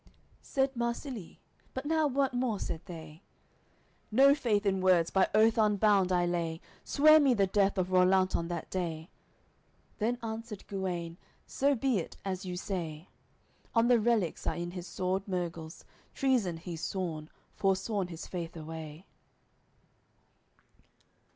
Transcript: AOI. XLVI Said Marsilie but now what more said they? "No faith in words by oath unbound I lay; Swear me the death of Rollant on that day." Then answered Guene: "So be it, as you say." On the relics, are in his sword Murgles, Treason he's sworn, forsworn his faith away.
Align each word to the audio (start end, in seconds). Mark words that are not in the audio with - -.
AOI. 0.01 0.03
XLVI 0.03 0.39
Said 0.41 0.75
Marsilie 0.75 1.39
but 1.75 1.85
now 1.85 2.07
what 2.07 2.33
more 2.33 2.59
said 2.59 2.81
they? 2.85 3.21
"No 4.09 4.33
faith 4.33 4.65
in 4.65 4.81
words 4.81 5.11
by 5.11 5.27
oath 5.35 5.59
unbound 5.59 6.11
I 6.11 6.25
lay; 6.25 6.59
Swear 6.83 7.19
me 7.19 7.35
the 7.35 7.45
death 7.45 7.77
of 7.77 7.91
Rollant 7.91 8.35
on 8.35 8.47
that 8.47 8.71
day." 8.71 9.11
Then 9.99 10.17
answered 10.23 10.65
Guene: 10.65 11.17
"So 11.45 11.75
be 11.75 11.99
it, 11.99 12.17
as 12.25 12.45
you 12.45 12.57
say." 12.57 13.09
On 13.75 13.89
the 13.89 13.99
relics, 13.99 14.47
are 14.47 14.55
in 14.55 14.71
his 14.71 14.87
sword 14.87 15.27
Murgles, 15.27 15.85
Treason 16.15 16.57
he's 16.57 16.81
sworn, 16.81 17.29
forsworn 17.53 18.07
his 18.07 18.25
faith 18.25 18.57
away. 18.57 19.05